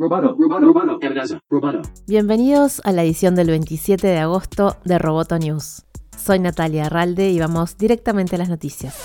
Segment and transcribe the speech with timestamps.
[0.00, 0.98] Roboto, Roboto,
[1.50, 1.82] Roboto.
[2.06, 5.84] Bienvenidos a la edición del 27 de agosto de Roboto News.
[6.16, 8.96] Soy Natalia Arralde y vamos directamente a las noticias.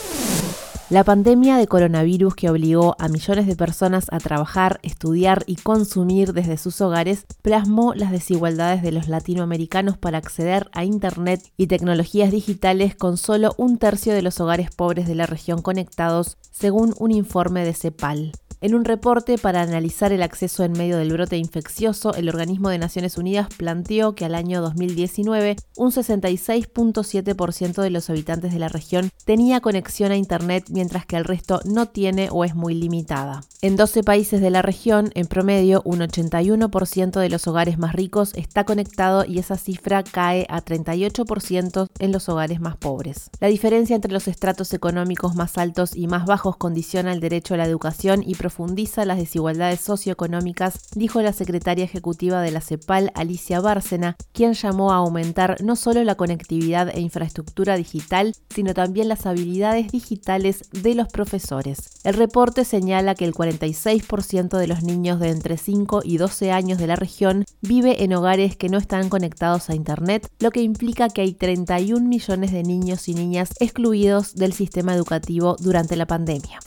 [0.90, 6.32] La pandemia de coronavirus que obligó a millones de personas a trabajar, estudiar y consumir
[6.32, 12.32] desde sus hogares plasmó las desigualdades de los latinoamericanos para acceder a Internet y tecnologías
[12.32, 17.12] digitales con solo un tercio de los hogares pobres de la región conectados, según un
[17.12, 18.32] informe de CEPAL.
[18.62, 22.78] En un reporte para analizar el acceso en medio del brote infeccioso, el Organismo de
[22.78, 29.10] Naciones Unidas planteó que al año 2019 un 66.7% de los habitantes de la región
[29.26, 33.42] tenía conexión a Internet mientras que el resto no tiene o es muy limitada.
[33.62, 38.32] En 12 países de la región, en promedio, un 81% de los hogares más ricos
[38.36, 43.32] está conectado y esa cifra cae a 38% en los hogares más pobres.
[43.40, 47.58] La diferencia entre los estratos económicos más altos y más bajos condiciona el derecho a
[47.58, 53.60] la educación y profundiza las desigualdades socioeconómicas, dijo la secretaria ejecutiva de la CEPAL, Alicia
[53.60, 59.26] Bárcena, quien llamó a aumentar no solo la conectividad e infraestructura digital, sino también las
[59.26, 61.90] habilidades digitales de los profesores.
[62.04, 66.78] El reporte señala que el 46% de los niños de entre 5 y 12 años
[66.78, 71.10] de la región vive en hogares que no están conectados a Internet, lo que implica
[71.10, 76.60] que hay 31 millones de niños y niñas excluidos del sistema educativo durante la pandemia.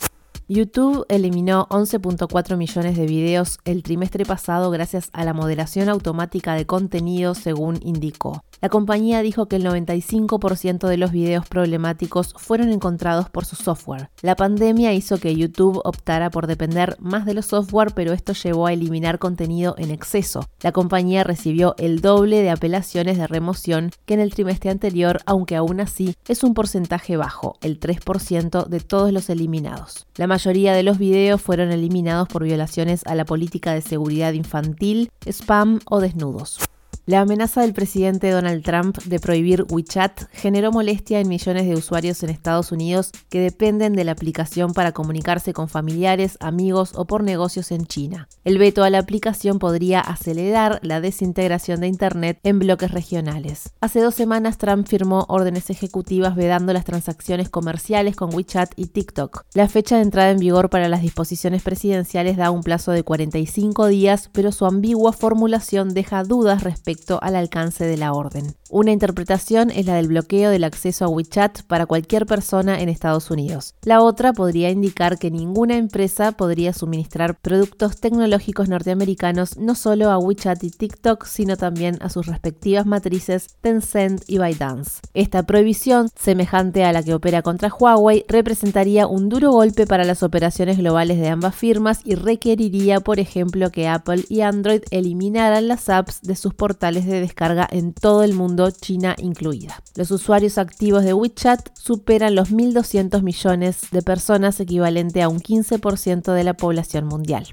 [0.51, 6.65] YouTube eliminó 11.4 millones de videos el trimestre pasado gracias a la moderación automática de
[6.65, 8.43] contenido, según indicó.
[8.59, 14.09] La compañía dijo que el 95% de los videos problemáticos fueron encontrados por su software.
[14.21, 18.65] La pandemia hizo que YouTube optara por depender más de los software, pero esto llevó
[18.65, 20.49] a eliminar contenido en exceso.
[20.61, 25.55] La compañía recibió el doble de apelaciones de remoción que en el trimestre anterior, aunque
[25.55, 30.07] aún así es un porcentaje bajo, el 3% de todos los eliminados.
[30.15, 35.11] La mayoría de los videos fueron eliminados por violaciones a la política de seguridad infantil,
[35.25, 36.68] spam o desnudos.
[37.05, 42.21] La amenaza del presidente Donald Trump de prohibir WeChat generó molestia en millones de usuarios
[42.21, 47.23] en Estados Unidos que dependen de la aplicación para comunicarse con familiares, amigos o por
[47.23, 48.29] negocios en China.
[48.43, 53.73] El veto a la aplicación podría acelerar la desintegración de Internet en bloques regionales.
[53.81, 59.45] Hace dos semanas Trump firmó órdenes ejecutivas vedando las transacciones comerciales con WeChat y TikTok.
[59.55, 63.87] La fecha de entrada en vigor para las disposiciones presidenciales da un plazo de 45
[63.87, 68.55] días, pero su ambigua formulación deja dudas respecto al alcance de la orden.
[68.69, 73.31] Una interpretación es la del bloqueo del acceso a WeChat para cualquier persona en Estados
[73.31, 73.75] Unidos.
[73.83, 80.17] La otra podría indicar que ninguna empresa podría suministrar productos tecnológicos norteamericanos no solo a
[80.17, 85.01] WeChat y TikTok, sino también a sus respectivas matrices Tencent y ByteDance.
[85.13, 90.23] Esta prohibición, semejante a la que opera contra Huawei, representaría un duro golpe para las
[90.23, 95.89] operaciones globales de ambas firmas y requeriría, por ejemplo, que Apple y Android eliminaran las
[95.89, 99.83] apps de sus portales de descarga en todo el mundo, China incluida.
[99.95, 106.33] Los usuarios activos de WeChat superan los 1.200 millones de personas, equivalente a un 15%
[106.33, 107.47] de la población mundial.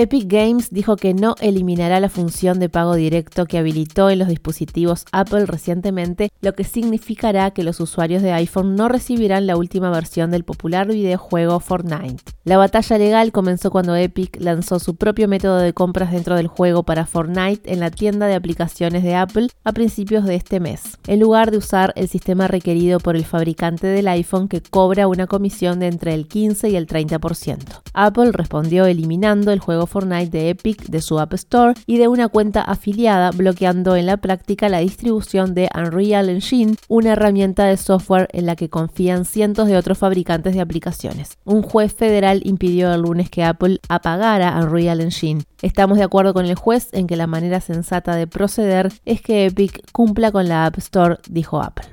[0.00, 4.28] Epic Games dijo que no eliminará la función de pago directo que habilitó en los
[4.28, 9.90] dispositivos Apple recientemente, lo que significará que los usuarios de iPhone no recibirán la última
[9.90, 12.32] versión del popular videojuego Fortnite.
[12.44, 16.82] La batalla legal comenzó cuando Epic lanzó su propio método de compras dentro del juego
[16.82, 21.20] para Fortnite en la tienda de aplicaciones de Apple a principios de este mes, en
[21.20, 25.78] lugar de usar el sistema requerido por el fabricante del iPhone que cobra una comisión
[25.78, 27.82] de entre el 15 y el 30%.
[27.92, 32.28] Apple respondió eliminando el juego Fortnite de Epic de su App Store y de una
[32.28, 38.28] cuenta afiliada, bloqueando en la práctica la distribución de Unreal Engine, una herramienta de software
[38.32, 41.38] en la que confían cientos de otros fabricantes de aplicaciones.
[41.44, 45.42] Un juez federal impidió el lunes que Apple apagara Unreal Engine.
[45.62, 49.46] Estamos de acuerdo con el juez en que la manera sensata de proceder es que
[49.46, 51.86] Epic cumpla con la App Store, dijo Apple.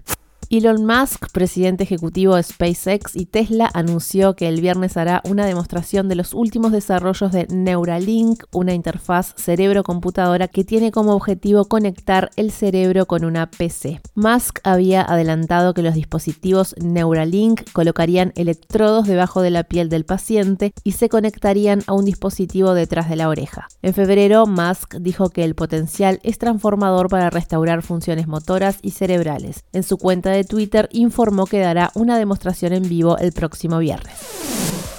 [0.49, 6.07] Elon Musk, presidente ejecutivo de SpaceX y Tesla, anunció que el viernes hará una demostración
[6.07, 12.51] de los últimos desarrollos de Neuralink, una interfaz cerebro-computadora que tiene como objetivo conectar el
[12.51, 13.99] cerebro con una PC.
[14.15, 20.71] Musk había adelantado que los dispositivos Neuralink colocarían electrodos debajo de la piel del paciente
[20.85, 23.67] y se conectarían a un dispositivo detrás de la oreja.
[23.81, 29.65] En febrero, Musk dijo que el potencial es transformador para restaurar funciones motoras y cerebrales.
[29.73, 33.79] En su cuenta de de Twitter informó que dará una demostración en vivo el próximo
[33.79, 34.37] viernes.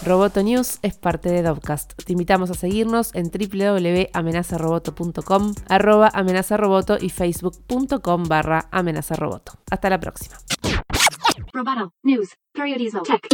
[0.04, 1.92] Roboto News es parte de Dovcast.
[2.04, 9.52] Te invitamos a seguirnos en www.amenazaroboto.com, arroba amenazaroboto y facebook.com barra amenazaroboto.
[9.70, 10.36] Hasta la próxima.
[11.52, 12.30] Roboto News,
[13.04, 13.28] Tech.